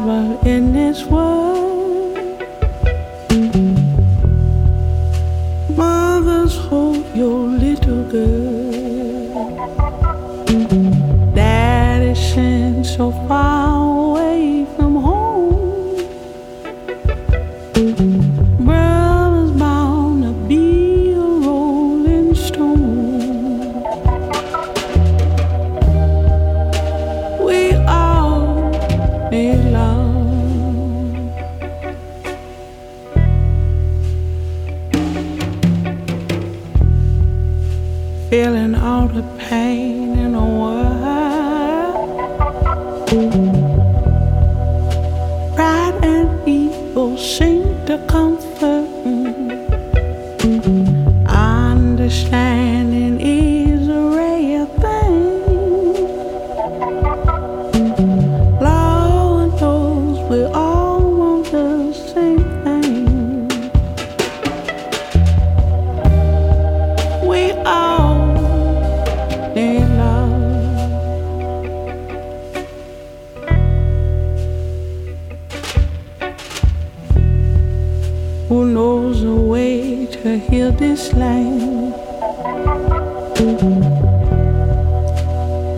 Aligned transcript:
Trouble 0.00 0.46
in 0.46 0.72
this 0.72 1.04
world. 1.04 1.39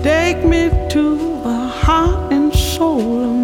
Take 0.02 0.42
me 0.42 0.70
to 0.88 1.16
the 1.44 1.58
heart 1.82 2.32
and 2.32 2.50
soul 2.54 3.41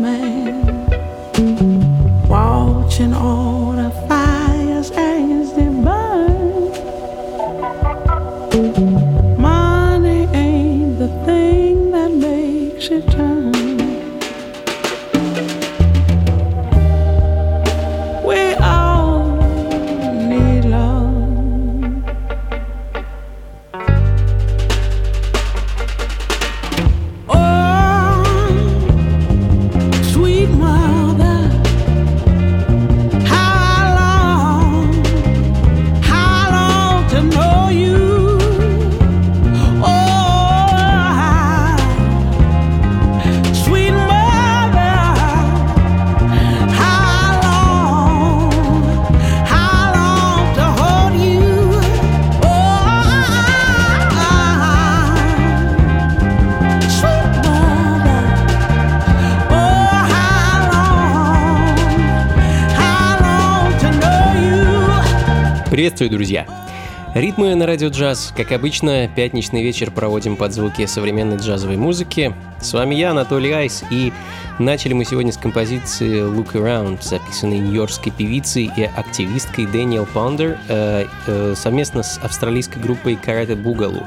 Приветствую, 65.99 66.11
друзья! 66.11 66.78
Ритмы 67.15 67.55
на 67.55 67.67
радио 67.67 67.89
джаз. 67.89 68.35
Как 68.37 68.53
обычно, 68.53 69.09
пятничный 69.09 69.63
вечер 69.63 69.91
проводим 69.91 70.37
под 70.37 70.53
звуки 70.53 70.85
современной 70.85 71.39
джазовой 71.39 71.79
музыки. 71.79 72.35
С 72.61 72.75
вами 72.75 72.97
я, 72.97 73.13
Анатолий 73.13 73.51
Айс, 73.51 73.83
и 73.91 74.13
начали 74.59 74.93
мы 74.93 75.07
сегодня 75.07 75.33
с 75.33 75.39
композиции 75.39 76.21
Look 76.21 76.53
Around, 76.53 77.03
записанной 77.03 77.61
нью-йоркской 77.61 78.13
певицей 78.13 78.71
и 78.77 78.83
активисткой 78.83 79.67
Дэниел 79.67 80.07
Паундер 80.07 80.59
э, 80.69 81.07
э, 81.27 81.55
совместно 81.57 82.03
с 82.03 82.19
австралийской 82.19 82.83
группой 82.83 83.17
Карате 83.17 83.55
Бугалу. 83.55 84.03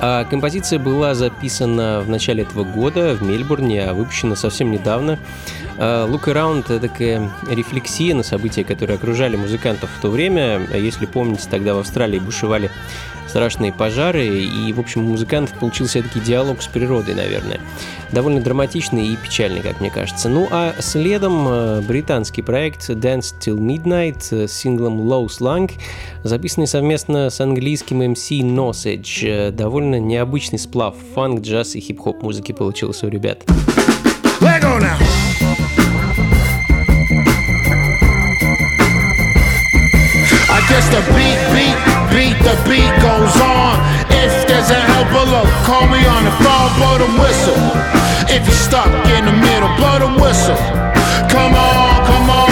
А 0.00 0.24
композиция 0.24 0.80
была 0.80 1.14
записана 1.14 2.02
в 2.04 2.08
начале 2.08 2.42
этого 2.42 2.64
года 2.64 3.14
в 3.14 3.22
Мельбурне, 3.22 3.84
а 3.84 3.94
выпущена 3.94 4.34
совсем 4.34 4.72
недавно. 4.72 5.18
А, 5.78 6.06
Look 6.06 6.24
Around— 6.24 6.64
это 6.68 6.80
такая 6.80 7.30
рефлексия 7.50 8.14
на 8.14 8.22
события, 8.22 8.64
которые 8.64 8.96
окружали 8.96 9.36
музыкантов 9.36 9.90
в 9.90 10.00
то 10.00 10.10
время. 10.10 10.60
Если 10.74 11.06
помните, 11.06 11.44
тогда 11.50 11.74
в 11.74 11.78
Австралии 11.78 12.18
бушевали 12.40 12.70
страшные 13.28 13.72
пожары, 13.72 14.26
и, 14.26 14.72
в 14.72 14.80
общем, 14.80 15.04
у 15.04 15.10
музыкантов 15.10 15.56
получился 15.58 16.02
таки 16.02 16.18
диалог 16.18 16.62
с 16.62 16.66
природой, 16.66 17.14
наверное. 17.14 17.60
Довольно 18.10 18.40
драматичный 18.40 19.08
и 19.08 19.16
печальный, 19.16 19.60
как 19.60 19.80
мне 19.80 19.88
кажется. 19.88 20.28
Ну, 20.28 20.48
а 20.50 20.74
следом 20.80 21.46
э, 21.46 21.80
британский 21.82 22.42
проект 22.42 22.90
Dance 22.90 23.34
Till 23.38 23.58
Midnight 23.58 24.48
с 24.48 24.52
синглом 24.52 25.00
Low 25.02 25.26
Slang, 25.26 25.70
записанный 26.24 26.66
совместно 26.66 27.30
с 27.30 27.40
английским 27.40 28.02
MC 28.02 28.40
Nosage. 28.40 29.28
Э, 29.28 29.50
Довольно 29.52 30.00
необычный 30.00 30.58
сплав 30.58 30.96
фанк, 31.14 31.42
джаз 31.42 31.76
и 31.76 31.80
хип-хоп 31.80 32.22
музыки 32.22 32.50
получился 32.50 33.06
у 33.06 33.10
ребят. 33.10 33.44
Beat, 40.80 40.90
beat, 40.90 41.14
beat, 41.14 41.39
the 42.42 42.54
beat 42.68 42.92
goes 43.02 43.36
on. 43.40 43.74
If 44.10 44.32
there's 44.48 44.70
a 44.70 44.80
helper, 44.92 45.24
look, 45.30 45.48
call 45.68 45.86
me 45.88 46.00
on 46.06 46.22
the 46.24 46.34
phone, 46.42 46.70
blow 46.78 46.96
the 46.98 47.10
whistle. 47.20 47.60
If 48.28 48.46
you're 48.46 48.62
stuck 48.68 48.90
in 49.16 49.24
the 49.24 49.36
middle, 49.36 49.70
blow 49.76 49.98
the 49.98 50.12
whistle. 50.22 50.60
Come 51.28 51.54
on, 51.54 52.06
come 52.06 52.30
on. 52.30 52.50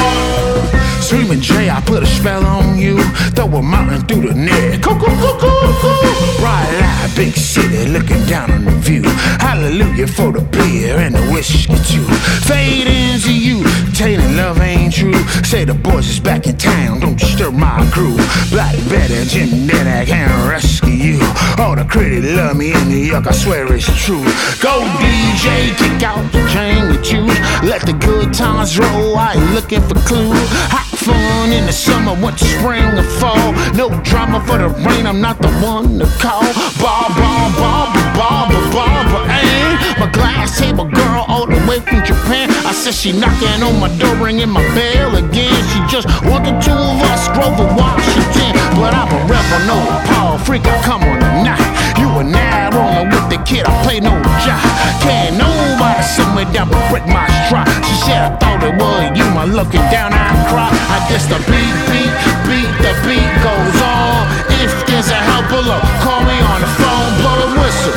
Screaming 1.29 1.45
Jay, 1.45 1.69
I 1.69 1.83
put 1.83 2.03
a 2.03 2.07
spell 2.07 2.43
on 2.47 2.79
you. 2.79 3.03
Throw 3.37 3.45
a 3.45 3.63
mountain 3.63 4.01
through 4.07 4.29
the 4.29 4.35
net. 4.35 4.83
Cuckoo, 4.83 5.05
cuckoo, 5.05 5.61
cuckoo. 5.83 6.41
Bright 6.41 6.73
light, 6.81 7.13
big 7.15 7.35
city, 7.35 7.85
looking 7.91 8.25
down 8.25 8.51
on 8.51 8.65
the 8.65 8.71
view. 8.71 9.03
Hallelujah 9.37 10.07
for 10.07 10.33
the 10.33 10.41
beer 10.41 10.97
and 10.97 11.15
the 11.15 11.21
whiskey 11.31 11.77
too. 11.85 12.07
Fade 12.49 12.87
into 12.87 13.35
you, 13.35 13.63
telling 13.93 14.37
love 14.39 14.59
ain't 14.63 14.95
true. 14.95 15.13
Say 15.45 15.65
the 15.67 15.75
boys 15.75 16.09
is 16.09 16.19
back 16.19 16.47
in 16.47 16.57
town, 16.57 17.01
don't 17.01 17.19
disturb 17.19 17.53
my 17.53 17.87
crew. 17.93 18.17
Black 18.49 18.77
Betty, 18.89 19.23
Jim 19.27 19.67
Denny, 19.67 19.91
I 19.91 20.05
can 20.07 20.49
rescue 20.49 20.89
you. 20.93 21.21
All 21.59 21.77
the 21.77 21.85
critics 21.85 22.27
love 22.27 22.57
me 22.57 22.73
in 22.73 22.89
New 22.89 23.05
York, 23.13 23.27
I 23.27 23.33
swear 23.33 23.71
it's 23.75 23.85
true. 24.03 24.25
Go 24.63 24.81
DJ, 24.97 25.77
kick 25.77 26.03
out 26.03 26.33
the 26.33 26.41
chain 26.49 26.89
with 26.89 27.13
you. 27.13 27.27
Let 27.69 27.83
the 27.85 27.93
good 27.93 28.33
times 28.33 28.79
roll, 28.79 29.19
I 29.19 29.35
ain't 29.35 29.53
looking 29.53 29.83
for 29.83 29.97
clues. 30.09 30.49
Hot 30.73 30.89
fun 31.19 31.53
in 31.53 31.67
the 31.67 31.73
summer, 31.73 32.15
winter, 32.15 32.45
spring, 32.45 32.85
or 32.99 33.09
fall. 33.21 33.53
No 33.75 33.89
drama 34.03 34.41
for 34.47 34.59
the 34.59 34.69
rain, 34.87 35.07
I'm 35.07 35.21
not 35.21 35.41
the 35.41 35.51
one 35.61 35.99
to 35.99 36.07
call. 36.23 36.43
Bob, 36.81 37.11
Bob, 37.17 37.51
Bob, 37.57 37.89
Bob, 38.15 38.49
Bob, 38.51 38.73
Bob, 38.73 39.31
eh? 39.31 39.79
ain't 39.91 39.99
my 39.99 40.11
glass 40.13 40.59
table 40.59 40.85
girl 40.85 41.25
all 41.29 41.47
the 41.47 41.61
way 41.69 41.81
from 41.81 42.05
Japan. 42.05 42.51
I 42.67 42.73
said 42.73 42.95
she 42.95 43.13
knocking 43.13 43.63
on 43.63 43.81
my 43.81 43.91
door, 43.99 44.15
ringing 44.17 44.51
my 44.51 44.63
bell 44.75 45.17
again. 45.17 45.59
She 45.71 45.79
just 45.89 46.07
want 46.25 46.45
the 46.45 46.55
two 46.61 46.73
of 46.73 47.03
us, 47.11 47.29
Grover 47.35 47.69
Washington. 47.75 48.53
But 48.79 48.95
I'm 48.95 49.11
a 49.11 49.21
rebel, 49.27 49.61
no 49.67 49.79
power 50.11 50.39
freak. 50.39 50.67
I 50.67 50.83
come 50.83 51.03
on 51.03 51.19
night. 51.45 51.88
You 51.99 52.09
a 52.19 52.25
now 52.25 52.71
rolling 52.71 53.11
with 53.11 53.27
the 53.29 53.39
kid. 53.45 53.67
I 53.67 53.73
play 53.83 54.01
no 54.01 54.15
job. 54.47 54.63
Can't 55.03 55.37
nobody 55.37 56.03
sit 56.03 56.29
me 56.35 56.47
down 56.55 56.71
but 56.71 56.83
break 56.91 57.07
my 57.07 57.27
stride. 57.47 57.69
She 57.85 57.95
said 58.07 58.23
I 58.23 58.31
thought 58.39 58.63
it 58.63 58.75
was 58.79 59.19
you. 59.19 59.27
My 59.35 59.45
looking 59.45 59.85
down, 59.91 60.15
I 60.15 60.31
cry. 60.49 60.71
I 60.71 60.99
guess 61.11 61.27
the 61.27 61.39
beat, 61.51 61.75
beat, 61.91 62.13
beat, 62.47 62.71
the 62.83 62.93
beat 63.03 63.31
goes 63.43 63.79
on. 63.83 64.27
If 64.63 64.71
there's 64.87 65.11
a 65.11 65.21
help 65.31 65.47
below, 65.51 65.81
call 66.03 66.23
me 66.23 66.39
on 66.53 66.59
the 66.63 66.71
phone, 66.79 67.11
blow 67.21 67.37
the 67.45 67.51
whistle. 67.61 67.97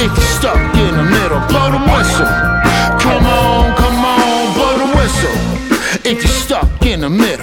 If 0.00 0.10
you're 0.16 0.34
stuck 0.38 0.60
in 0.76 0.92
the 0.96 1.04
middle, 1.04 1.40
blow 1.48 1.68
the 1.72 1.82
whistle. 1.92 2.28
Come 3.00 3.24
on, 3.26 3.76
come 3.76 3.98
on, 4.04 4.54
blow 4.56 4.74
the 4.82 4.88
whistle. 4.96 5.36
If 6.04 6.24
you're 6.24 6.38
stuck 6.44 6.68
in 6.86 7.00
the 7.00 7.10
middle, 7.10 7.37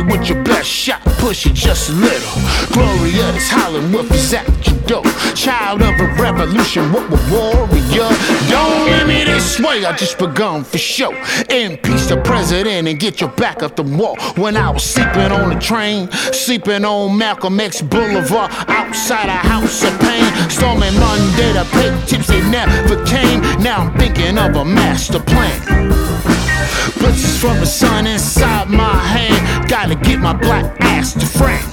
with 0.00 0.28
your 0.28 0.42
best 0.44 0.68
shot, 0.68 1.00
push 1.18 1.46
it 1.46 1.54
just 1.54 1.90
a 1.90 1.92
little. 1.92 2.40
Gloria 2.72 3.28
is 3.34 3.48
hollering 3.48 3.92
with 3.92 4.10
his 4.10 4.32
at 4.34 4.46
your 4.66 4.76
door. 4.86 5.02
Child 5.34 5.82
of 5.82 6.00
a 6.00 6.06
revolution, 6.20 6.92
what 6.92 7.04
a 7.04 7.18
warrior. 7.32 8.08
Don't 8.48 8.86
leave 8.86 9.06
me 9.06 9.24
this 9.24 9.58
way, 9.60 9.84
I 9.84 9.96
just 9.96 10.18
begun 10.18 10.64
for 10.64 10.78
show. 10.78 11.12
Impeach 11.50 12.06
the 12.06 12.20
president 12.24 12.88
and 12.88 12.98
get 12.98 13.20
your 13.20 13.30
back 13.30 13.62
up 13.62 13.76
the 13.76 13.82
wall. 13.82 14.16
When 14.36 14.56
I 14.56 14.70
was 14.70 14.84
sleeping 14.84 15.32
on 15.32 15.50
the 15.50 15.60
train, 15.60 16.10
sleeping 16.32 16.84
on 16.84 17.16
Malcolm 17.16 17.58
X 17.60 17.82
Boulevard, 17.82 18.50
outside 18.68 19.28
a 19.28 19.32
house 19.32 19.82
of 19.84 19.98
pain. 20.00 20.50
Storming 20.50 20.94
Monday, 20.94 21.52
the 21.52 21.66
pay 21.72 21.90
tips 22.06 22.28
they 22.28 22.42
never 22.50 23.04
came. 23.04 23.40
Now 23.62 23.82
I'm 23.82 23.98
thinking 23.98 24.38
of 24.38 24.56
a 24.56 24.64
master 24.64 25.20
plan. 25.20 26.05
Blitzes 26.98 27.38
from 27.40 27.58
the 27.60 27.66
sun 27.66 28.06
inside 28.06 28.68
my 28.68 28.96
hand. 28.96 29.68
Gotta 29.68 29.94
get 29.94 30.18
my 30.18 30.32
black 30.32 30.64
ass 30.80 31.12
to 31.14 31.26
frame. 31.26 31.68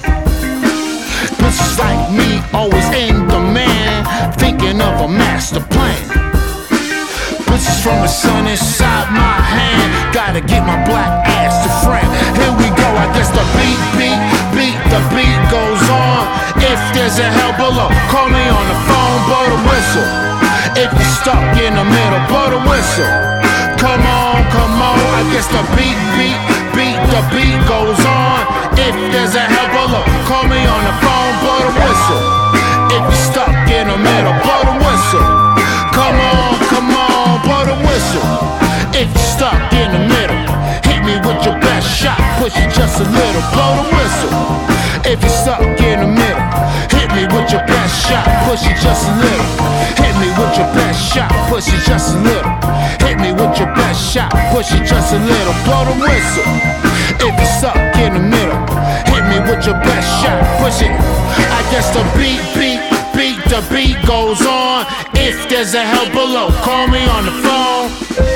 Bitches 1.40 1.78
like 1.78 2.12
me 2.12 2.40
always 2.52 2.86
in 2.92 3.26
demand. 3.28 4.06
Thinking 4.36 4.80
of 4.80 5.00
a 5.00 5.08
master 5.08 5.60
plan. 5.72 6.02
Bitches 7.48 7.82
from 7.82 8.00
the 8.02 8.08
sun 8.08 8.46
inside 8.46 9.08
my 9.12 9.38
hand. 9.40 10.14
Gotta 10.14 10.40
get 10.40 10.66
my 10.66 10.78
black 10.84 11.26
ass 11.26 11.54
to 11.64 11.70
frame. 11.84 12.10
Here 12.38 12.54
we 12.60 12.68
go, 12.76 12.88
I 13.04 13.06
guess 13.16 13.30
the 13.32 13.44
beat, 13.56 13.80
beat, 13.96 14.20
beat, 14.54 14.78
the 14.92 15.00
beat 15.14 15.40
goes 15.50 15.84
on. 15.88 16.20
If 16.60 16.80
there's 16.94 17.18
a 17.18 17.28
hell 17.28 17.54
below, 17.56 17.88
call 18.12 18.28
me 18.28 18.44
on 18.48 18.64
the 18.72 18.78
phone, 18.88 19.18
blow 19.28 19.46
the 19.54 19.60
whistle. 19.68 20.08
If 20.76 20.90
you're 20.92 21.14
stuck 21.22 21.56
in 21.60 21.74
the 21.74 21.84
middle, 21.84 22.22
blow 22.28 22.50
the 22.50 22.60
whistle. 22.68 23.53
Come 23.84 24.00
on, 24.00 24.40
come 24.48 24.80
on, 24.80 24.96
I 25.12 25.28
guess 25.28 25.44
the 25.52 25.60
beat, 25.76 26.00
beat, 26.16 26.40
beat, 26.72 26.96
the 27.12 27.20
beat 27.36 27.60
goes 27.68 28.00
on. 28.00 28.40
If 28.80 28.96
there's 29.12 29.36
a 29.36 29.44
hell 29.44 29.68
below, 29.76 30.00
call 30.24 30.48
me 30.48 30.56
on 30.56 30.82
the 30.88 30.94
phone, 31.04 31.32
blow 31.44 31.60
the 31.68 31.72
whistle. 31.84 32.22
If 32.96 33.04
you're 33.04 33.24
stuck 33.28 33.52
in 33.68 33.92
the 33.92 34.00
middle, 34.00 34.32
blow 34.40 34.72
the 34.72 34.76
whistle. 34.80 35.28
Come 35.92 36.16
on, 36.16 36.56
come 36.72 36.88
on, 36.96 37.44
blow 37.44 37.60
the 37.68 37.76
whistle. 37.84 38.24
If 38.96 39.12
you're 39.12 39.30
stuck 39.36 39.60
in 39.76 39.92
the 39.92 40.00
middle, 40.08 40.40
hit 40.88 41.04
me 41.04 41.20
with 41.20 41.44
your 41.44 41.60
best 41.60 41.84
shot, 41.84 42.16
push 42.40 42.56
it 42.56 42.72
just 42.72 43.04
a 43.04 43.04
little, 43.04 43.44
blow 43.52 43.84
the 43.84 43.86
whistle. 44.00 44.32
If 45.04 45.20
you're 45.20 45.28
stuck 45.44 45.60
in 45.60 46.00
the 46.00 46.08
middle, 46.08 46.46
hit 46.88 47.12
me 47.12 47.28
with 47.28 47.52
your 47.52 47.60
best 47.68 48.08
shot, 48.08 48.24
push 48.48 48.64
it 48.64 48.80
just 48.80 49.04
a 49.04 49.14
little. 49.20 49.48
Hit 50.00 50.16
me 50.24 50.32
with 50.40 50.56
your 50.56 50.72
best 50.72 51.04
shot, 51.12 51.28
push 51.52 51.68
it 51.68 51.84
just 51.84 52.16
a 52.16 52.18
little. 52.24 53.03
With 53.34 53.58
your 53.58 53.74
best 53.74 54.14
shot, 54.14 54.30
push 54.52 54.72
it 54.72 54.86
just 54.86 55.12
a 55.12 55.18
little, 55.18 55.54
blow 55.66 55.84
the 55.84 55.96
whistle. 55.98 56.46
If 57.18 57.34
you're 57.34 57.54
stuck 57.58 57.76
in 57.98 58.14
the 58.14 58.20
middle, 58.20 58.62
hit 59.10 59.24
me 59.26 59.38
with 59.50 59.66
your 59.66 59.74
best 59.82 60.08
shot, 60.22 60.40
push 60.62 60.80
it. 60.80 60.90
I 60.90 61.60
guess 61.70 61.90
the 61.90 62.02
beat, 62.14 62.42
beat, 62.54 62.80
beat, 63.14 63.42
the 63.50 63.60
beat 63.74 63.98
goes 64.06 64.40
on. 64.46 64.86
If 65.14 65.48
there's 65.48 65.74
a 65.74 65.82
hell 65.82 66.08
below, 66.10 66.50
call 66.62 66.86
me 66.86 67.04
on 67.06 67.24
the 67.26 67.32
phone. 67.42 68.33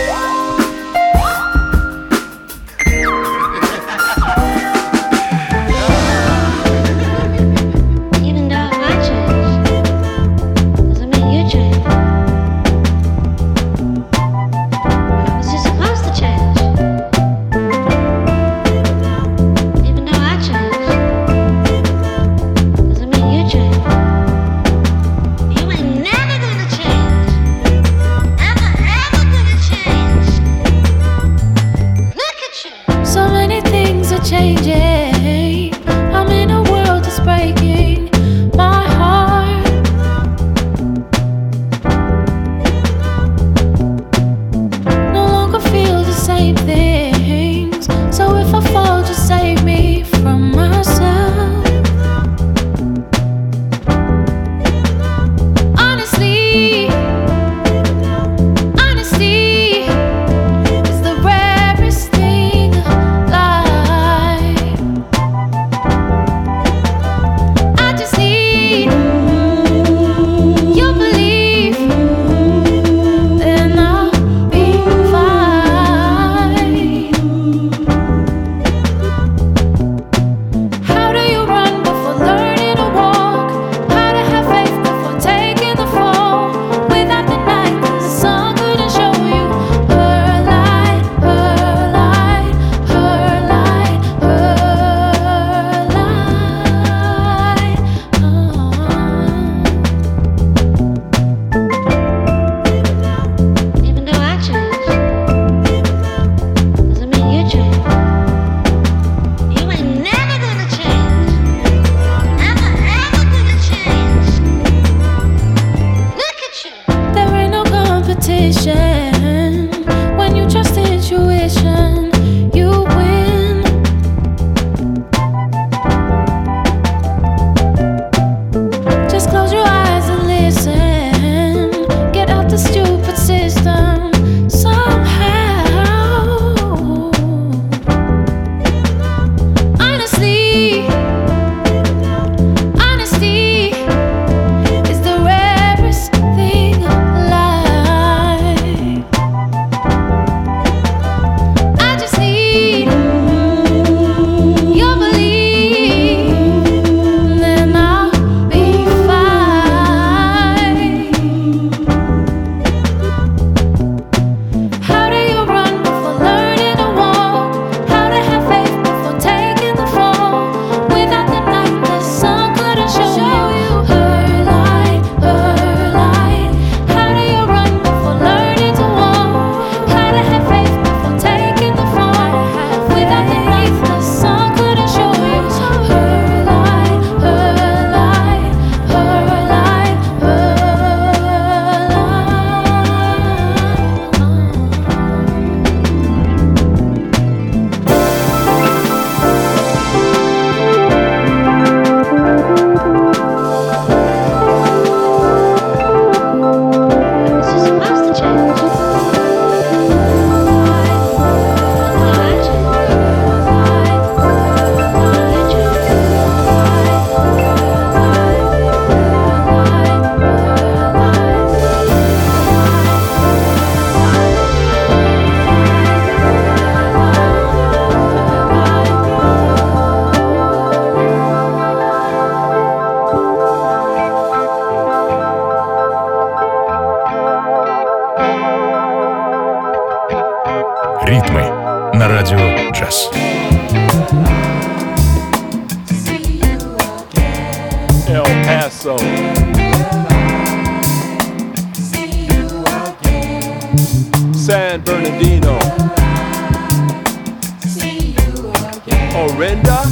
Orinda. 259.38 259.84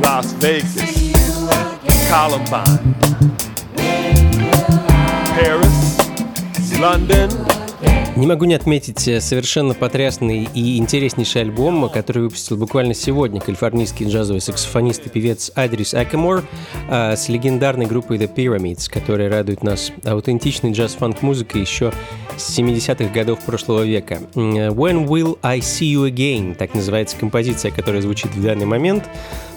Las 0.00 0.38
Vegas. 0.38 1.12
Columbine. 2.08 2.94
Paris. 5.34 6.78
London. 6.78 7.55
Не 8.16 8.26
могу 8.26 8.46
не 8.46 8.54
отметить 8.54 9.06
э, 9.08 9.20
совершенно 9.20 9.74
потрясный 9.74 10.48
и 10.54 10.78
интереснейший 10.78 11.42
альбом, 11.42 11.90
который 11.90 12.22
выпустил 12.22 12.56
буквально 12.56 12.94
сегодня 12.94 13.42
калифорнийский 13.42 14.08
джазовый 14.08 14.40
саксофонист 14.40 15.06
и 15.06 15.10
певец 15.10 15.52
Адрис 15.54 15.92
Акемор 15.92 16.42
а, 16.88 17.14
с 17.14 17.28
легендарной 17.28 17.84
группой 17.84 18.16
The 18.16 18.34
Pyramids, 18.34 18.90
которая 18.90 19.28
радует 19.28 19.62
нас 19.62 19.92
аутентичной 20.02 20.72
джаз-фанк-музыкой 20.72 21.60
еще 21.60 21.92
с 22.38 22.58
70-х 22.58 23.12
годов 23.12 23.40
прошлого 23.40 23.82
века. 23.82 24.20
When 24.34 25.06
Will 25.06 25.38
I 25.42 25.58
See 25.58 25.92
You 25.92 26.10
Again? 26.10 26.54
Так 26.54 26.72
называется 26.72 27.18
композиция, 27.18 27.70
которая 27.70 28.00
звучит 28.00 28.34
в 28.34 28.42
данный 28.42 28.66
момент. 28.66 29.04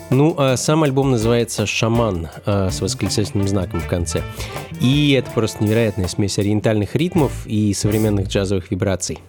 Ну, 0.10 0.34
а 0.38 0.58
сам 0.58 0.84
альбом 0.84 1.12
называется 1.12 1.66
«Шаман» 1.66 2.30
а, 2.46 2.70
с 2.72 2.82
восклицательным 2.82 3.48
знаком 3.48 3.80
в 3.80 3.88
конце. 3.88 4.24
И 4.82 5.12
это 5.12 5.30
просто 5.32 5.64
невероятная 5.64 6.08
смесь 6.08 6.40
ориентальных 6.40 6.96
ритмов 6.96 7.32
и 7.46 7.74
современных 7.74 8.28
джазовых 8.28 8.72
вибраций. 8.72 9.20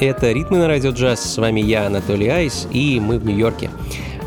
Это 0.00 0.32
«Ритмы 0.32 0.56
на 0.56 0.66
радио 0.66 0.92
джаз». 0.92 1.20
С 1.20 1.36
вами 1.36 1.60
я, 1.60 1.84
Анатолий 1.84 2.28
Айс, 2.28 2.66
и 2.70 2.98
мы 2.98 3.18
в 3.18 3.26
Нью-Йорке. 3.26 3.68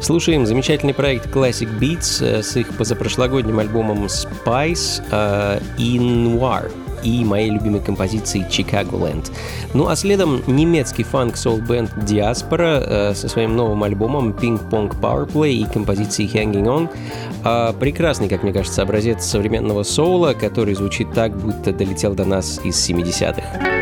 Слушаем 0.03 0.45
замечательный 0.45 0.93
проект 0.93 1.35
Classic 1.35 1.67
Beats 1.79 2.23
э, 2.23 2.43
с 2.43 2.55
их 2.55 2.77
позапрошлогодним 2.77 3.57
альбомом 3.57 4.05
Spice 4.05 5.01
э, 5.09 5.59
и 5.79 5.97
Noir 5.97 6.71
и 7.01 7.25
моей 7.25 7.49
любимой 7.49 7.81
композицией 7.81 8.45
Chicagoland. 8.47 9.31
Ну 9.73 9.87
а 9.87 9.95
следом 9.95 10.43
немецкий 10.45 11.03
фанк-соул-бенд 11.03 11.89
Diaspora 12.05 12.83
э, 12.85 13.13
со 13.15 13.27
своим 13.27 13.55
новым 13.55 13.81
альбомом 13.81 14.29
Ping 14.29 14.61
Pong 14.69 14.95
Powerplay 15.01 15.53
и 15.53 15.65
композицией 15.65 16.29
Hanging 16.29 16.65
On. 16.65 16.89
А, 17.43 17.73
прекрасный, 17.73 18.29
как 18.29 18.43
мне 18.43 18.53
кажется, 18.53 18.83
образец 18.83 19.25
современного 19.25 19.81
соула, 19.81 20.33
который 20.33 20.75
звучит 20.75 21.11
так, 21.13 21.35
будто 21.35 21.73
долетел 21.73 22.13
до 22.13 22.25
нас 22.25 22.61
из 22.63 22.75
70-х. 22.87 23.72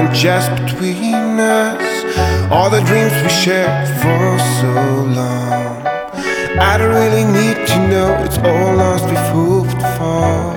Happened 0.00 0.16
just 0.16 0.50
between 0.56 1.40
us. 1.40 2.50
All 2.50 2.70
the 2.70 2.80
dreams 2.82 3.12
we 3.22 3.28
shared 3.28 3.88
for 4.00 4.38
so 4.60 4.72
long. 5.16 5.86
I 6.58 6.76
don't 6.78 6.90
really 6.90 7.24
need 7.24 7.66
to 7.68 7.88
know 7.88 8.16
it's 8.24 8.38
all 8.38 8.76
lost 8.76 9.04
we've 9.06 9.70
for. 9.96 10.56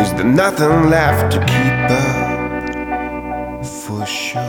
Is 0.00 0.12
there 0.14 0.24
nothing 0.24 0.90
left 0.90 1.32
to 1.32 1.38
keep 1.40 1.90
up 1.90 3.66
for 3.66 4.06
sure? 4.06 4.42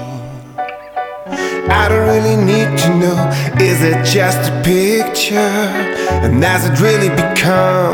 I 1.70 1.90
don't 1.90 2.08
really 2.08 2.38
need 2.38 2.78
to 2.80 2.90
know 2.96 3.18
is 3.60 3.82
it 3.84 4.06
just 4.06 4.52
a 4.52 4.62
picture? 4.64 5.36
And 5.36 6.44
has 6.44 6.66
it 6.70 6.80
really 6.80 7.10
become 7.10 7.94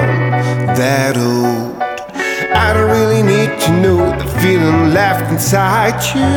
that 0.75 1.17
old? 1.17 1.73
I 2.55 2.73
don't 2.73 2.89
really 2.89 3.23
need 3.23 3.59
to 3.61 3.71
know 3.81 4.22
feeling 4.43 4.93
left 4.93 5.31
inside 5.31 5.97
you 6.13 6.33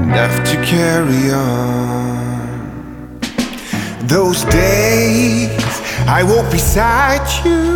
enough 0.00 0.34
to 0.48 0.56
carry 0.64 1.32
on. 1.32 2.70
Those 4.06 4.44
days 4.44 5.50
I 6.06 6.22
walked 6.22 6.52
beside 6.52 7.26
you, 7.44 7.74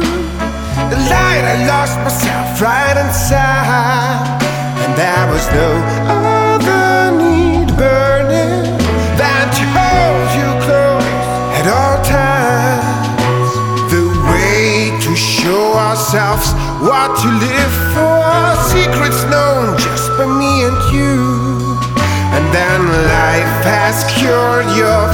the 0.93 0.99
light 1.11 1.45
I 1.55 1.57
lost 1.67 1.99
myself 2.07 2.63
right 2.63 2.97
inside, 3.05 4.43
and 4.83 4.93
there 5.03 5.27
was 5.35 5.45
no 5.61 5.71
other 6.23 7.19
need 7.19 7.69
burning 7.77 8.63
than 9.19 9.45
to 9.59 9.65
hold 9.75 10.29
you 10.39 10.49
close 10.67 11.27
at 11.59 11.67
all 11.67 11.99
times. 12.07 13.51
The 13.91 14.07
way 14.31 14.97
to 15.05 15.17
show 15.17 15.73
ourselves 15.73 16.55
what 16.81 17.11
to 17.23 17.29
live 17.47 17.68
cured 24.29 24.77
your 24.77 25.08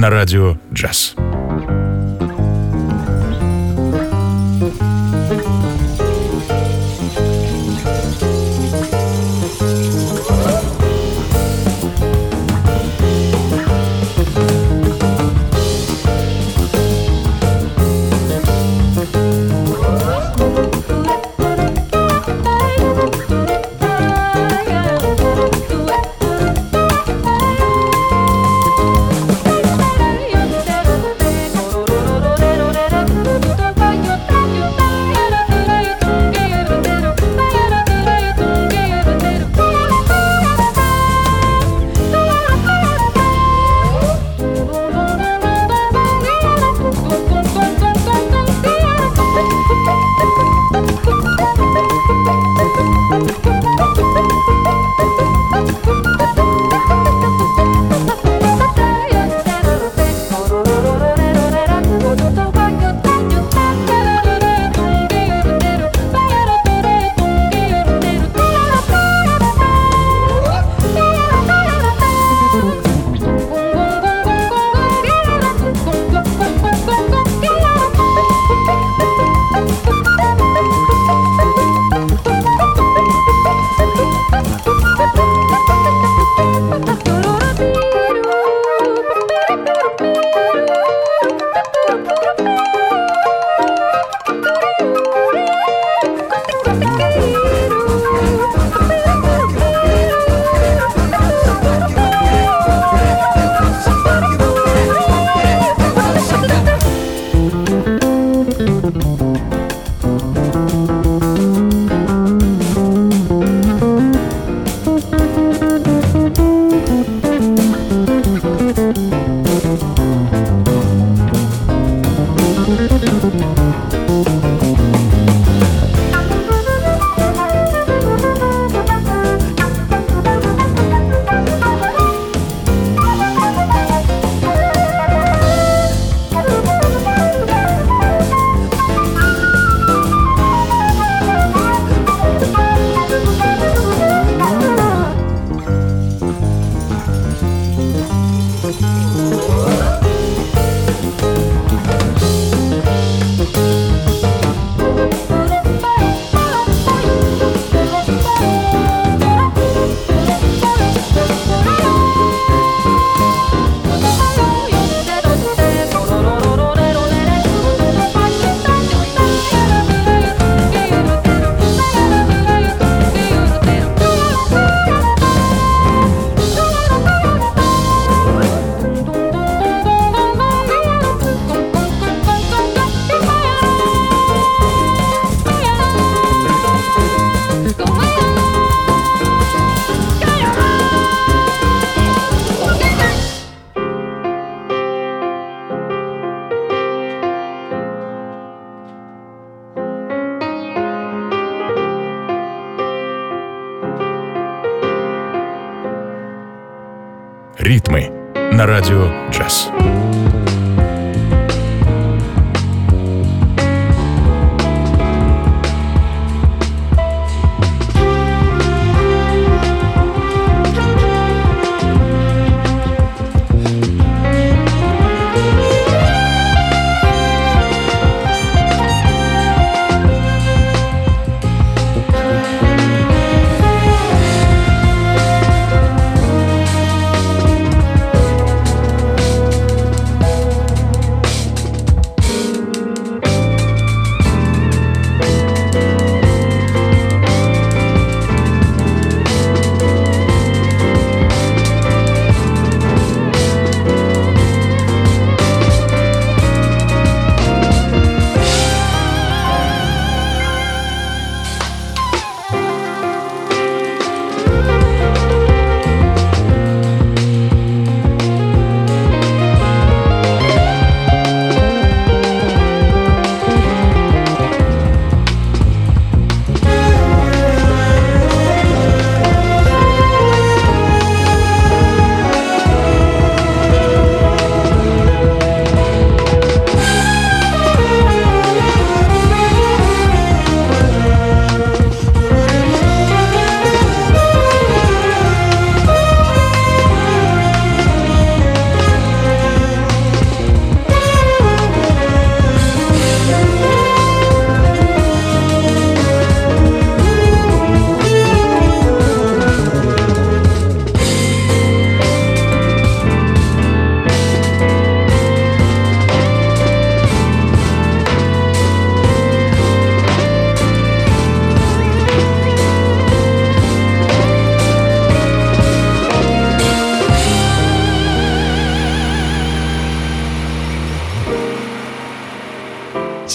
на 0.00 0.08
радио 0.08 0.56
джаз. 0.72 1.14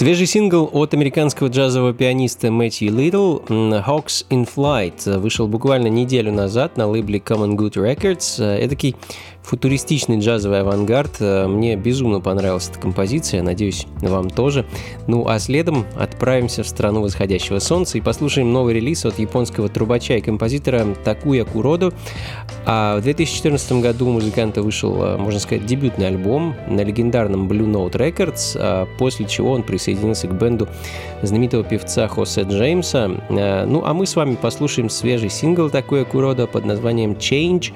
Свежий 0.05 0.27
сингл 0.27 0.69
от 0.71 0.93
американского 0.93 1.47
джазового 1.47 1.91
пианиста 1.91 2.51
Мэтью 2.51 2.95
Литл 2.95 3.39
«Hawks 3.47 4.23
in 4.29 4.47
Flight» 4.47 5.17
вышел 5.17 5.47
буквально 5.47 5.87
неделю 5.87 6.31
назад 6.31 6.77
на 6.77 6.85
лейбле 6.85 7.17
Common 7.17 7.55
Good 7.55 7.73
Records. 7.73 8.39
Эдакий 8.39 8.95
футуристичный 9.41 10.19
джазовый 10.19 10.61
авангард. 10.61 11.19
Мне 11.19 11.75
безумно 11.75 12.19
понравилась 12.19 12.69
эта 12.69 12.79
композиция, 12.79 13.43
надеюсь, 13.43 13.85
вам 14.01 14.29
тоже. 14.29 14.65
Ну 15.07 15.27
а 15.27 15.37
следом 15.39 15.85
отправимся 15.95 16.63
в 16.63 16.67
страну 16.67 17.01
восходящего 17.01 17.59
солнца 17.59 17.97
и 17.97 18.01
послушаем 18.01 18.51
новый 18.53 18.75
релиз 18.75 19.05
от 19.05 19.17
японского 19.17 19.69
трубача 19.69 20.17
и 20.17 20.21
композитора 20.21 20.85
Такуя 21.03 21.45
Куродо. 21.45 21.93
А 22.67 22.97
в 22.97 23.03
2014 23.03 23.73
году 23.73 24.07
у 24.07 24.11
музыканта 24.13 24.63
вышел, 24.63 25.17
можно 25.17 25.39
сказать, 25.39 25.65
дебютный 25.65 26.07
альбом 26.07 26.55
на 26.67 26.81
легендарном 26.81 27.47
Blue 27.47 27.67
Note 27.67 27.93
Records, 27.93 28.87
после 28.97 29.27
чего 29.27 29.51
он 29.51 29.61
присоединился 29.61 29.94
к 29.95 30.31
бенду 30.31 30.67
знаменитого 31.21 31.63
певца 31.63 32.07
Хосе 32.07 32.43
Джеймса. 32.43 33.09
Ну 33.29 33.83
а 33.85 33.93
мы 33.93 34.05
с 34.05 34.15
вами 34.15 34.35
послушаем 34.35 34.89
свежий 34.89 35.29
сингл 35.29 35.69
Такуя 35.69 36.05
Куродо 36.05 36.47
под 36.47 36.65
названием 36.65 37.13
Change, 37.13 37.71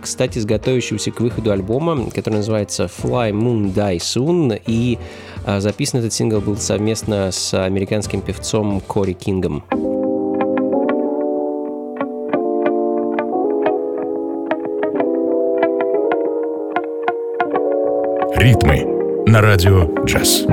кстати, 0.00 0.38
с 0.38 0.44
готовящегося 0.44 1.10
к 1.10 1.20
выходу 1.20 1.50
альбома, 1.50 2.10
который 2.10 2.34
называется 2.34 2.84
Fly 2.84 3.32
Moon 3.32 3.74
Die 3.74 3.96
Soon, 3.98 4.60
и 4.66 4.98
а, 5.44 5.60
записан 5.60 6.00
этот 6.00 6.12
сингл 6.12 6.40
был 6.40 6.56
совместно 6.56 7.30
с 7.30 7.54
американским 7.54 8.20
певцом 8.20 8.80
Кори 8.80 9.12
Кингом. 9.12 9.64
Ритмы 18.36 18.84
на 19.26 19.40
радио 19.40 19.88
джаз. 20.04 20.44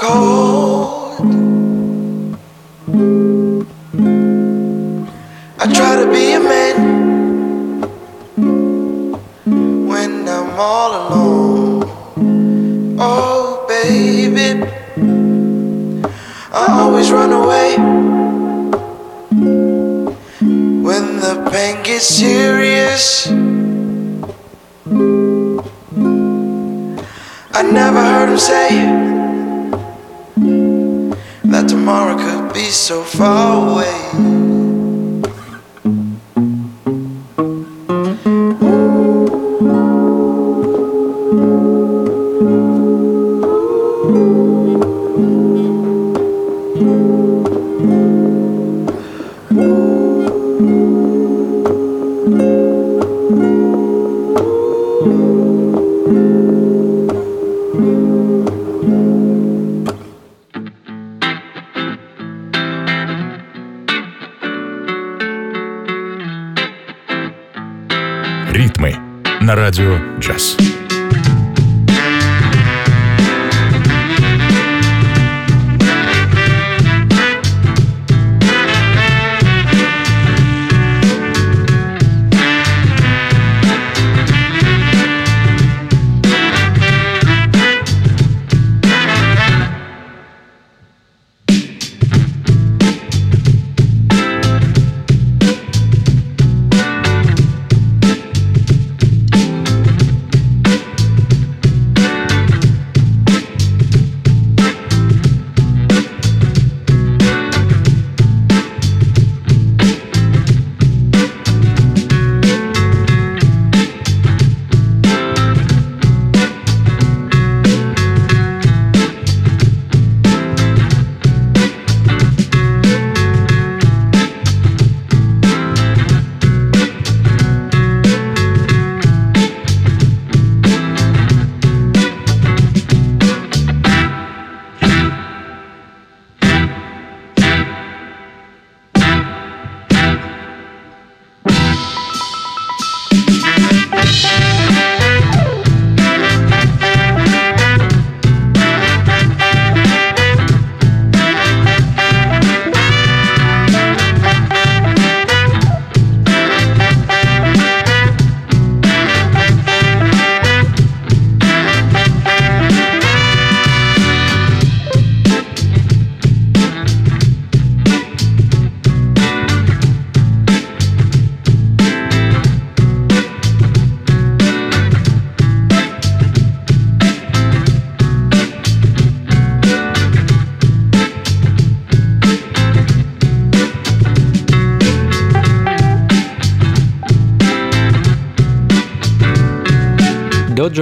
Cold. 0.00 0.49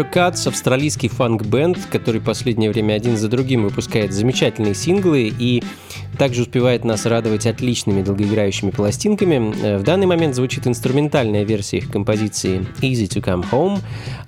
Thundercats, 0.09 0.49
австралийский 0.49 1.09
фанк-бенд, 1.09 1.79
который 1.91 2.21
последнее 2.21 2.71
время 2.71 2.95
один 2.95 3.17
за 3.17 3.29
другим 3.29 3.65
выпускает 3.65 4.13
замечательные 4.13 4.75
синглы 4.75 5.33
и 5.39 5.63
также 6.19 6.43
успевает 6.43 6.85
нас 6.85 7.07
радовать 7.07 7.47
отличными 7.47 8.03
долгоиграющими 8.03 8.71
пластинками. 8.71 9.55
Э, 9.63 9.79
в 9.79 9.83
данный 9.83 10.07
момент 10.07 10.35
звучит 10.35 10.67
инструментальная 10.67 11.45
версия 11.45 11.79
их 11.79 11.91
композиции 11.91 12.67
Easy 12.81 13.09
to 13.09 13.23
Come 13.23 13.45
Home. 13.51 13.81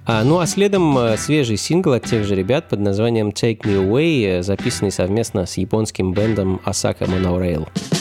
А, 0.06 0.22
ну 0.24 0.38
а 0.38 0.46
следом 0.46 0.96
э, 0.98 1.16
свежий 1.16 1.56
сингл 1.56 1.92
от 1.92 2.04
тех 2.04 2.24
же 2.24 2.34
ребят 2.34 2.68
под 2.68 2.80
названием 2.80 3.28
Take 3.28 3.60
Me 3.62 3.84
Away, 3.84 4.38
э, 4.38 4.42
записанный 4.42 4.92
совместно 4.92 5.46
с 5.46 5.56
японским 5.56 6.12
бендом 6.12 6.60
Asaka 6.64 7.06
Monorail. 7.06 7.40
Rail. 7.40 7.99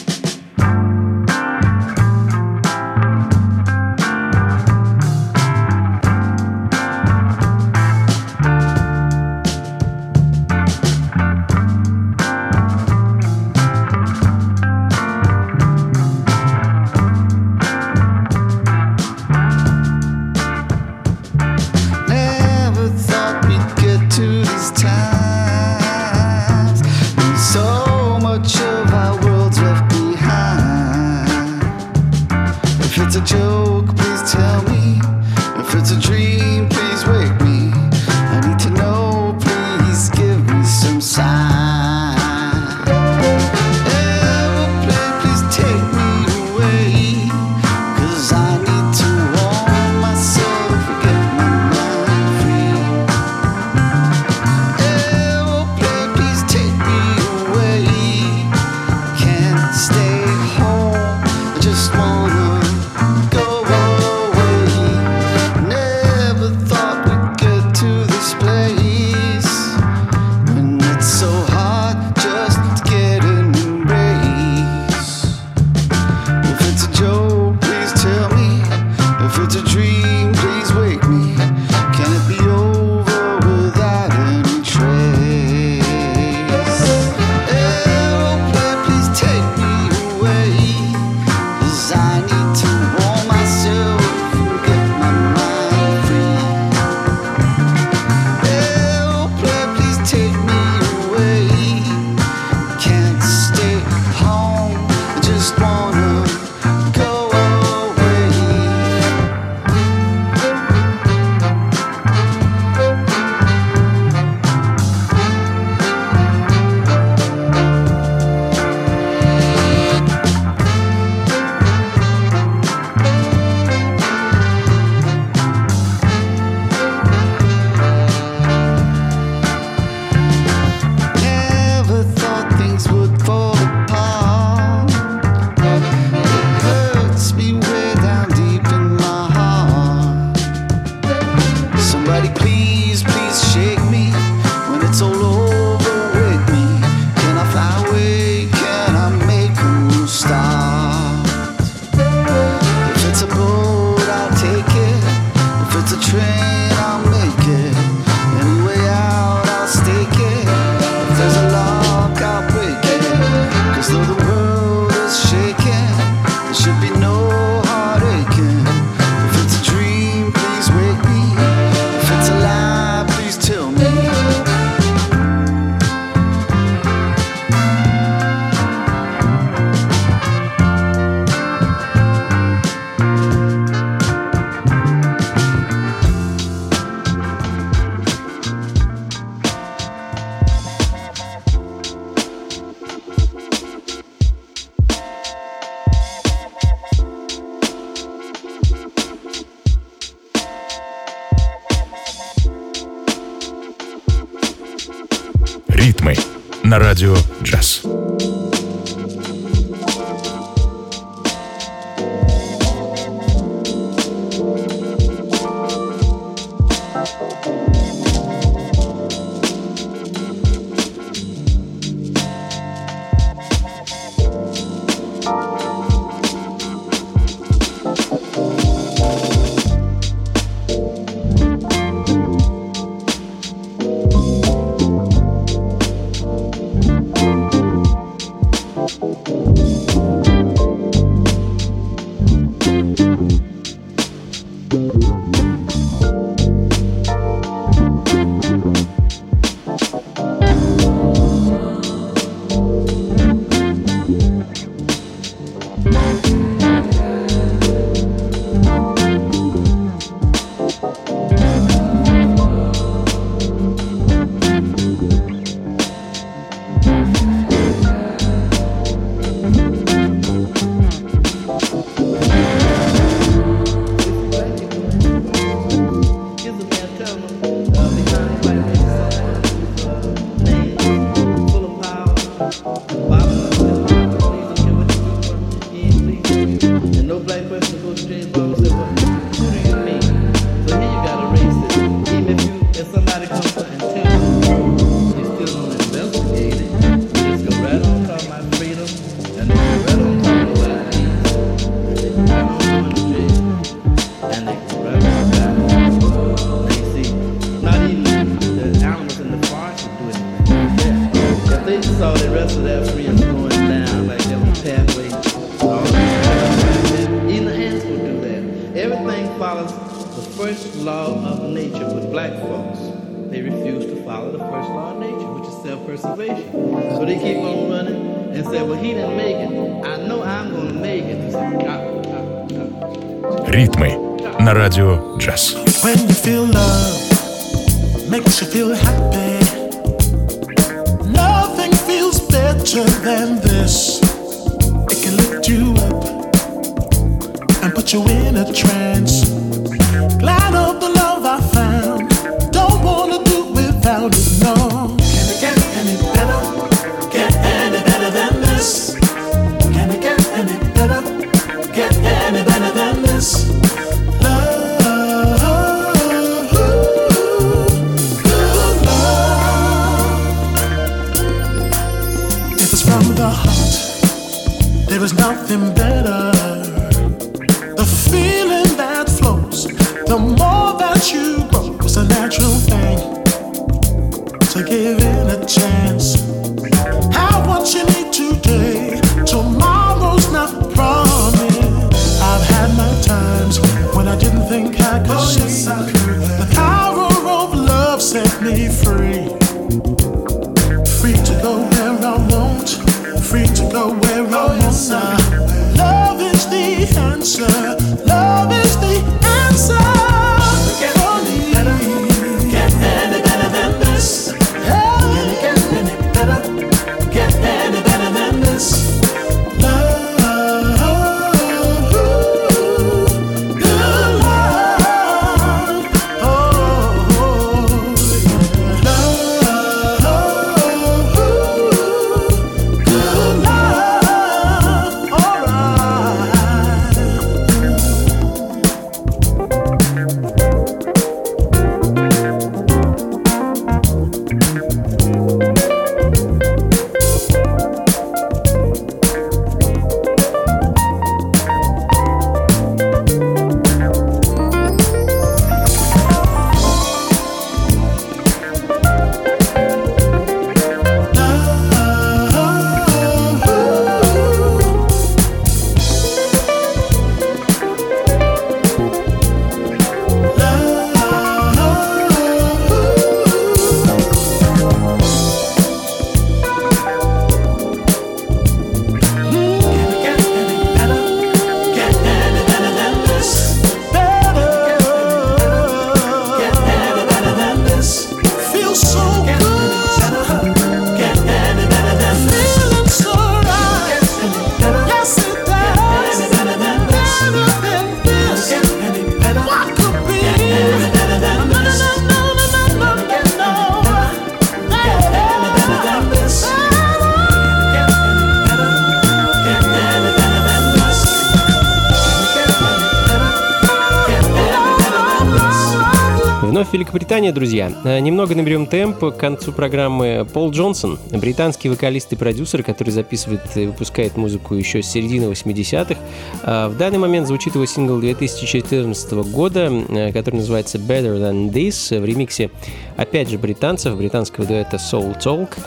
Британия, 517.10 517.32
друзья. 517.32 517.72
Э, 517.86 517.97
немного 517.97 518.36
наберем 518.36 518.68
темп 518.68 518.99
к 518.99 519.18
концу 519.18 519.51
программы. 519.51 520.28
Пол 520.32 520.51
Джонсон, 520.51 520.99
британский 521.12 521.68
вокалист 521.68 522.14
и 522.14 522.16
продюсер, 522.16 522.62
который 522.62 522.91
записывает 522.91 523.41
и 523.57 523.66
выпускает 523.66 524.16
музыку 524.16 524.53
еще 524.53 524.84
с 524.84 524.91
середины 524.91 525.24
80-х. 525.24 525.99
Э, 526.43 526.68
в 526.68 526.78
данный 526.78 526.99
момент 526.99 527.26
звучит 527.26 527.55
его 527.55 527.66
сингл 527.66 527.99
2014 527.99 529.12
года, 529.24 529.72
э, 529.89 530.12
который 530.14 530.36
называется 530.36 530.78
Better 530.78 531.18
Than 531.18 531.51
This 531.51 531.99
в 531.99 532.05
ремиксе, 532.05 532.51
опять 532.95 533.32
же, 533.32 533.39
британцев, 533.39 533.97
британского 533.97 534.45
дуэта 534.45 534.78
Soul 534.78 535.18
Talk. 535.20 535.57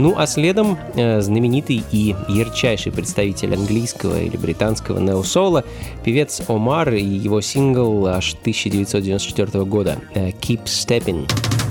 Ну 0.00 0.14
а 0.16 0.26
следом 0.26 0.78
э, 0.94 1.20
знаменитый 1.20 1.84
и 1.92 2.16
ярчайший 2.26 2.90
представитель 2.90 3.54
английского 3.54 4.18
или 4.18 4.38
британского 4.38 4.98
нео-соло, 4.98 5.62
певец 6.02 6.40
Омар 6.48 6.94
и 6.94 7.04
его 7.04 7.42
сингл 7.42 8.06
аж 8.06 8.32
1994 8.32 9.62
года 9.66 9.98
э, 10.14 10.30
«Keep 10.30 10.64
Stepping". 10.64 11.69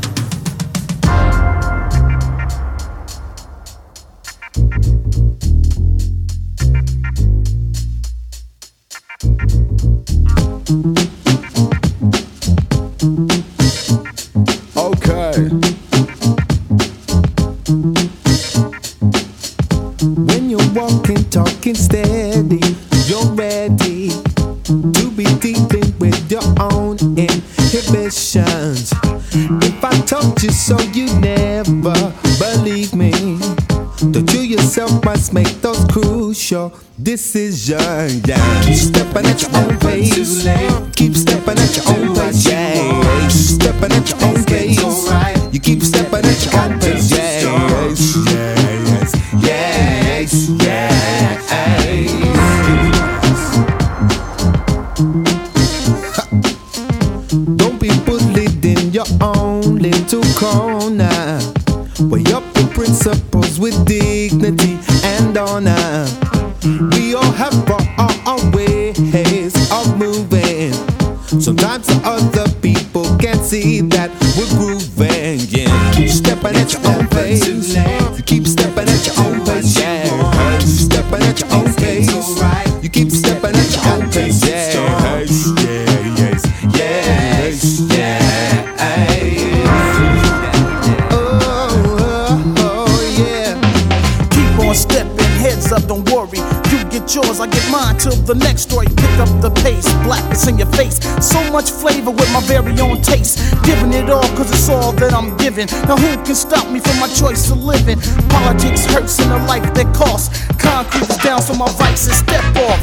time 33.11 33.39
that 34.11 34.33
you 34.33 34.41
yourself 34.41 35.03
must 35.03 35.33
make 35.33 35.61
those 35.61 35.83
crucial 35.85 36.73
decisions. 37.01 38.27
Yeah. 38.27 38.61
Keep 38.63 38.75
stepping 38.75 39.25
at 39.25 39.41
your 39.41 39.55
own 39.57 39.79
pace. 39.79 40.43
Keep 40.95 41.15
stepping 41.15 41.57
at 41.57 41.75
your 41.75 41.89
own 41.89 42.15
pace. 42.15 42.47
Yeah. 42.47 43.27
Stepping 43.27 43.91
at 43.91 44.09
your 44.09 44.23
own 44.23 44.43
pace. 44.45 45.53
You 45.53 45.59
keep 45.59 45.81
stepping 45.83 46.25
at 46.25 46.45
your 46.45 46.61
own 46.61 46.79
pace. 46.79 47.18
much 101.51 101.71
flavor 101.71 102.11
with 102.11 102.31
my 102.31 102.41
very 102.41 102.77
own 102.79 103.01
taste. 103.01 103.39
Giving 103.63 103.93
it 103.93 104.09
all 104.09 104.27
cause 104.35 104.51
it's 104.51 104.69
all 104.69 104.91
that 104.93 105.13
I'm 105.13 105.35
giving. 105.37 105.67
Now 105.87 105.97
who 105.97 106.15
can 106.23 106.35
stop 106.35 106.69
me 106.71 106.79
from 106.79 106.99
my 106.99 107.07
choice 107.07 107.49
of 107.51 107.63
living? 107.63 107.99
Politics 108.29 108.85
hurts 108.85 109.19
in 109.19 109.29
the 109.29 109.37
life 109.47 109.73
that 109.73 109.93
costs. 109.95 110.29
Concrete 110.57 111.09
is 111.09 111.17
down 111.17 111.41
so 111.41 111.53
my 111.53 111.69
vices 111.71 112.17
step 112.17 112.43
off. 112.69 112.81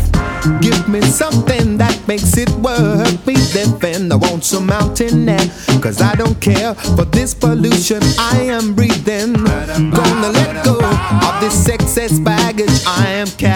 Give 0.61 0.89
me 0.89 1.01
something 1.03 1.77
that 1.79 1.97
makes 2.07 2.37
it 2.37 2.51
worth 2.51 3.27
me 3.27 3.35
living. 3.55 4.13
I 4.13 4.17
want 4.17 4.45
some 4.45 4.67
mountain 4.67 5.29
air 5.29 5.47
cause 5.83 6.01
I 6.01 6.15
don't 6.15 6.41
care 6.41 6.75
for 6.75 7.05
this 7.05 7.35
pollution 7.35 8.01
I 8.19 8.43
am 8.43 8.75
breathing. 8.75 9.33
Gonna 9.35 10.31
let 10.31 10.65
go 10.65 10.79
of 10.79 11.41
this 11.41 11.69
excess 11.69 12.19
baggage 12.21 12.83
I 12.87 13.09
am 13.09 13.27
carrying. 13.39 13.56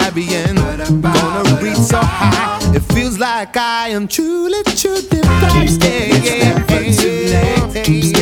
It 2.80 2.92
feels 2.94 3.18
like 3.18 3.58
I 3.58 3.88
am 3.90 4.08
truly, 4.08 4.62
truly 4.64 5.02
thirsty. 5.02 5.88
Yeah, 6.24 6.64
yeah. 7.84 8.19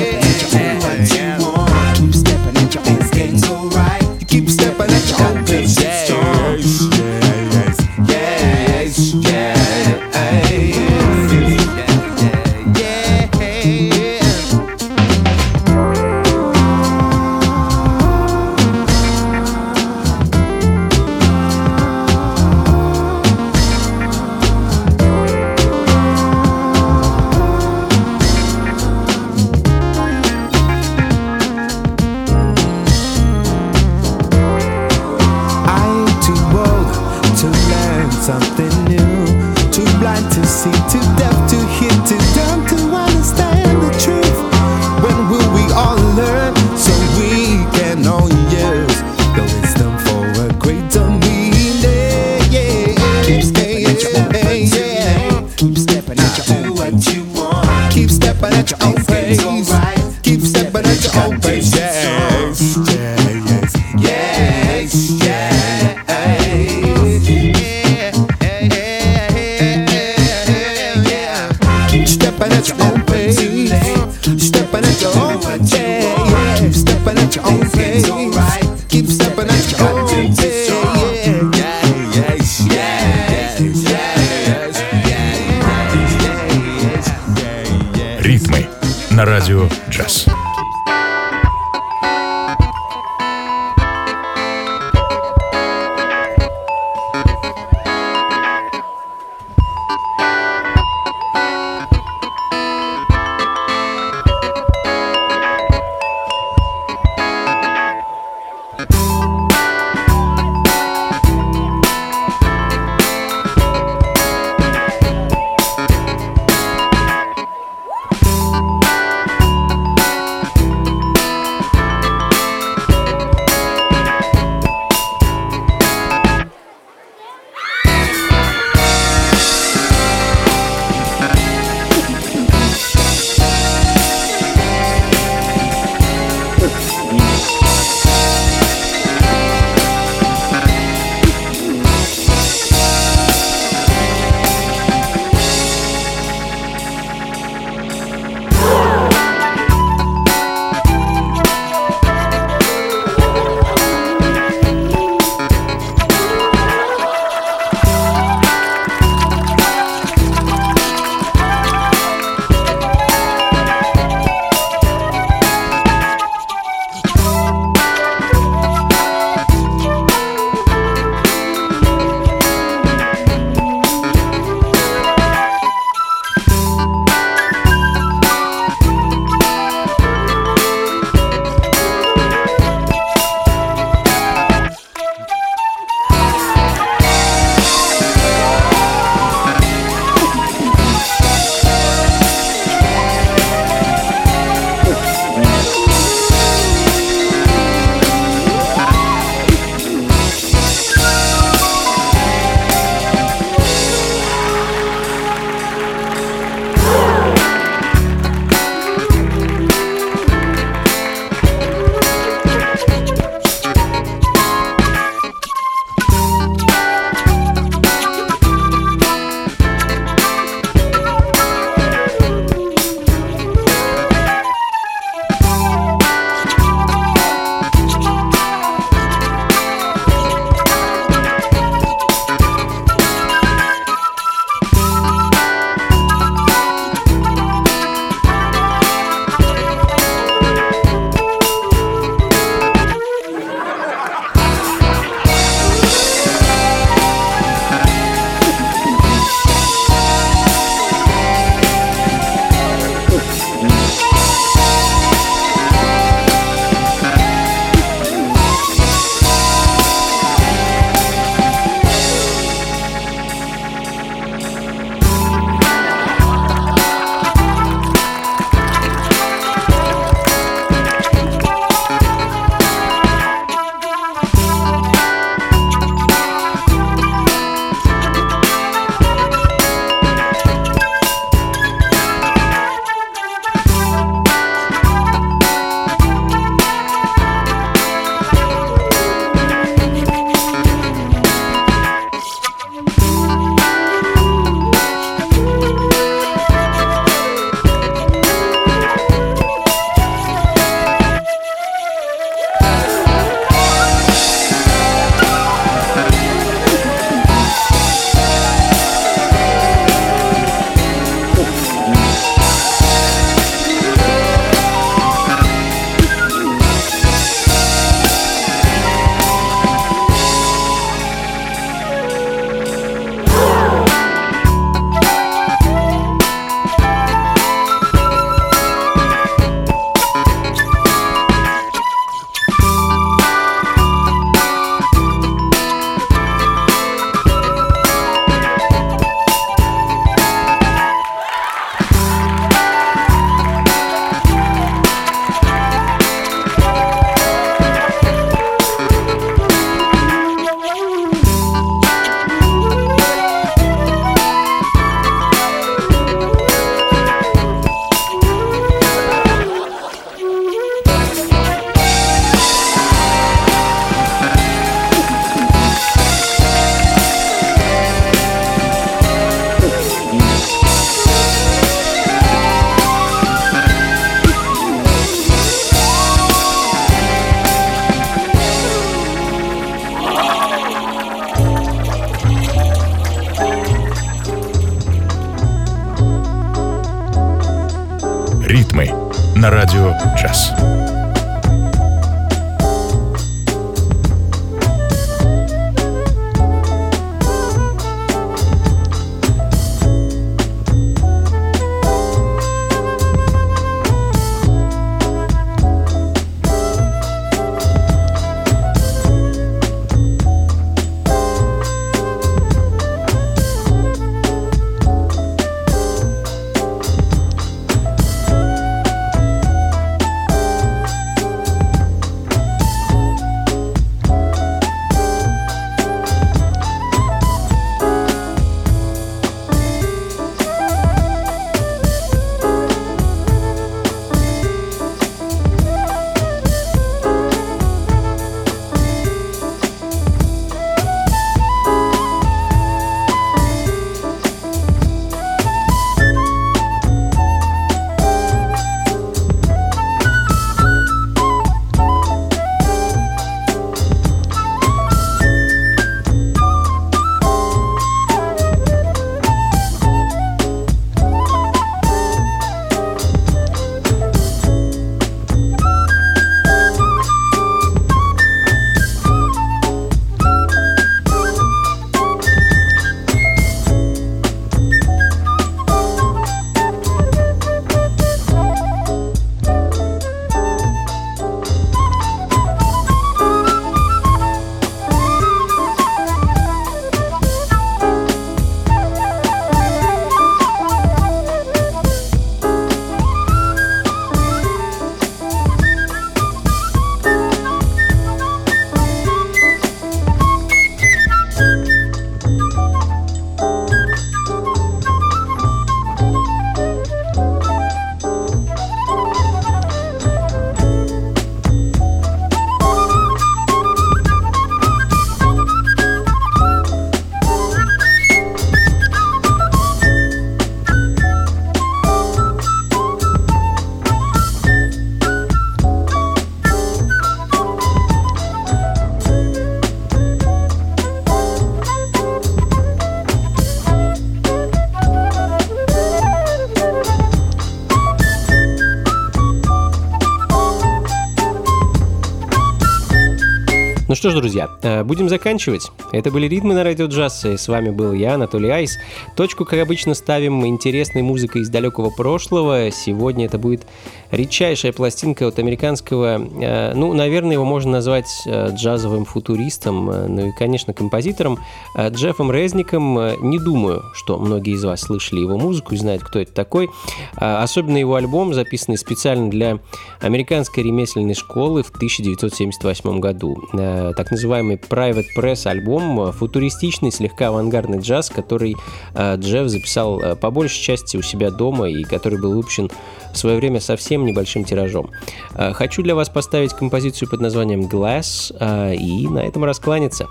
Что 544.08 544.16
ж, 544.16 544.20
друзья, 544.20 544.48
э, 544.62 544.84
будем 544.84 545.10
заканчивать. 545.10 545.70
Это 545.92 546.10
были 546.10 546.26
«Ритмы 546.26 546.54
на 546.54 546.64
радио 546.64 546.86
джаз», 546.86 547.26
и 547.26 547.36
с 547.36 547.46
вами 547.46 547.68
был 547.68 547.92
я, 547.92 548.14
Анатолий 548.14 548.48
Айс. 548.48 548.78
Точку, 549.16 549.44
как 549.44 549.60
обычно, 549.60 549.92
ставим 549.92 550.46
интересной 550.46 551.02
музыкой 551.02 551.42
из 551.42 551.50
далекого 551.50 551.90
прошлого. 551.90 552.70
Сегодня 552.70 553.26
это 553.26 553.36
будет 553.36 553.66
редчайшая 554.10 554.72
пластинка 554.72 555.28
от 555.28 555.38
американского, 555.38 556.18
э, 556.18 556.72
ну, 556.74 556.92
наверное, 556.94 557.32
его 557.32 557.44
можно 557.44 557.72
назвать 557.72 558.08
э, 558.26 558.50
джазовым 558.52 559.04
футуристом, 559.04 559.90
э, 559.90 560.06
ну 560.06 560.28
и, 560.28 560.32
конечно, 560.32 560.72
композитором 560.72 561.38
Джеффом 561.76 562.32
Резником. 562.32 562.94
Не 563.28 563.38
думаю, 563.38 563.82
что 563.94 564.18
многие 564.18 564.54
из 564.54 564.64
вас 564.64 564.80
слышали 564.82 565.20
его 565.20 565.36
музыку 565.36 565.74
и 565.74 565.78
знают, 565.78 566.02
кто 566.02 566.20
это 566.20 566.32
такой. 566.32 566.68
Особенно 567.16 567.76
его 567.76 567.94
альбом, 567.94 568.34
записанный 568.34 568.78
специально 568.78 569.30
для 569.30 569.58
американской 570.00 570.62
ремесленной 570.62 571.14
школы 571.14 571.62
в 571.62 571.70
1978 571.70 573.00
году. 573.00 573.36
Так 573.52 574.10
называемый 574.10 574.56
Private 574.56 575.06
Press 575.16 575.46
альбом, 575.46 576.12
футуристичный, 576.12 576.90
слегка 576.90 577.28
авангардный 577.28 577.78
джаз, 577.78 578.10
который 578.10 578.56
Джефф 578.96 579.48
записал 579.48 580.00
по 580.16 580.30
большей 580.30 580.60
части 580.62 580.96
у 580.96 581.02
себя 581.02 581.30
дома 581.30 581.68
и 581.68 581.84
который 581.84 582.20
был 582.20 582.34
выпущен 582.34 582.70
в 583.12 583.16
свое 583.16 583.36
время 583.36 583.60
совсем 583.60 583.97
небольшим 584.04 584.44
тиражом. 584.44 584.90
Э, 585.34 585.52
Хочу 585.52 585.82
для 585.82 585.94
вас 585.94 586.08
поставить 586.08 586.52
композицию 586.52 587.08
под 587.08 587.20
названием 587.20 587.62
Glass 587.62 588.34
э, 588.38 588.74
и 588.74 589.06
на 589.08 589.20
этом 589.20 589.44
раскланяться. 589.44 590.06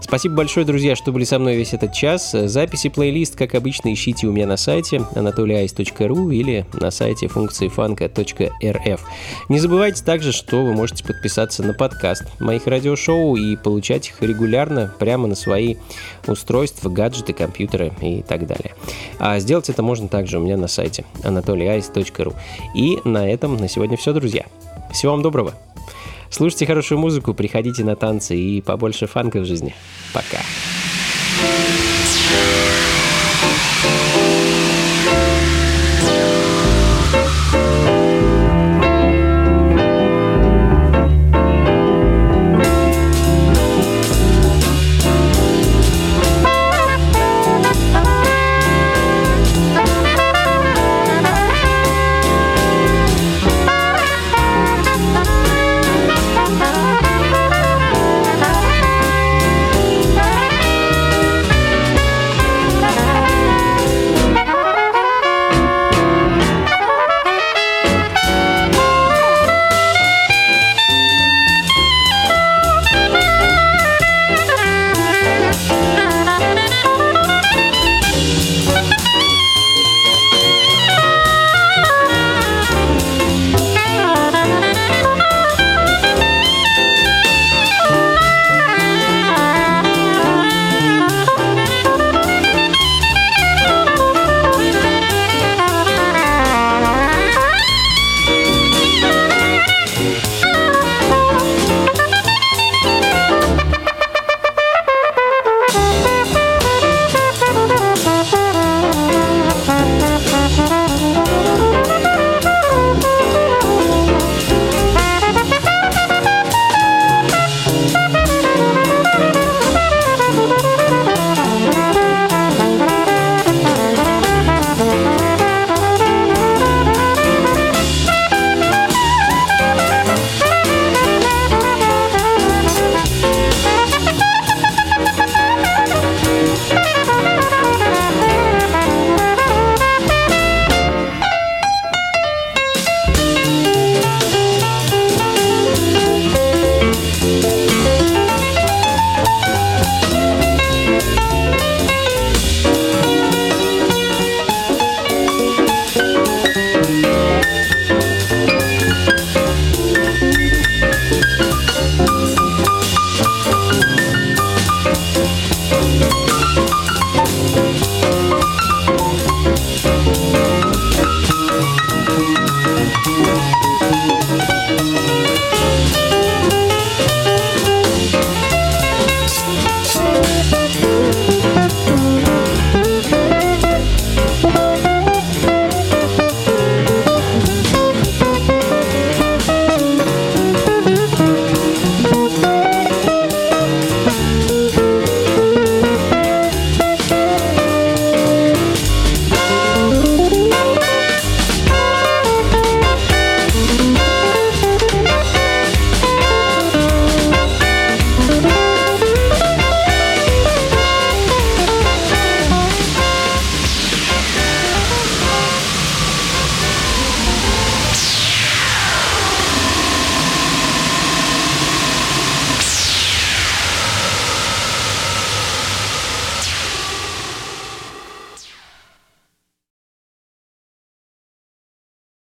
Спасибо 0.00 0.36
большое, 0.36 0.64
друзья, 0.64 0.96
что 0.96 1.12
были 1.12 1.24
со 1.24 1.38
мной 1.38 1.56
весь 1.56 1.74
этот 1.74 1.92
час. 1.92 2.32
Записи 2.32 2.88
плейлист, 2.88 3.36
как 3.36 3.54
обычно, 3.54 3.92
ищите 3.92 4.26
у 4.26 4.32
меня 4.32 4.46
на 4.46 4.56
сайте 4.56 4.96
anatolyice.ru 5.14 6.34
или 6.34 6.66
на 6.72 6.90
сайте 6.90 7.28
функции 7.28 7.68
фанка.рф. 7.68 9.00
Не 9.48 9.58
забывайте 9.58 10.04
также, 10.04 10.32
что 10.32 10.64
вы 10.64 10.72
можете 10.72 11.04
подписаться 11.04 11.62
на 11.62 11.74
подкаст 11.74 12.24
моих 12.40 12.66
радиошоу 12.66 13.36
и 13.36 13.56
получать 13.56 14.08
их 14.08 14.22
регулярно 14.22 14.92
прямо 14.98 15.26
на 15.26 15.34
свои 15.34 15.76
устройства, 16.26 16.88
гаджеты, 16.88 17.32
компьютеры 17.32 17.92
и 18.00 18.22
так 18.22 18.46
далее. 18.46 18.74
А 19.18 19.38
сделать 19.40 19.68
это 19.68 19.82
можно 19.82 20.08
также 20.08 20.38
у 20.38 20.42
меня 20.42 20.56
на 20.56 20.68
сайте 20.68 21.04
anatolyice.ru. 21.22 22.34
И 22.74 22.98
на 23.04 23.28
этом 23.28 23.56
на 23.56 23.68
сегодня 23.68 23.96
все, 23.96 24.12
друзья. 24.12 24.46
Всего 24.92 25.12
вам 25.12 25.22
доброго. 25.22 25.54
Слушайте 26.30 26.66
хорошую 26.66 26.98
музыку, 26.98 27.34
приходите 27.34 27.84
на 27.84 27.96
танцы 27.96 28.36
и 28.36 28.60
побольше 28.60 29.06
фанка 29.06 29.40
в 29.40 29.44
жизни. 29.44 29.74
Пока. 30.12 30.38
Thank 32.30 32.87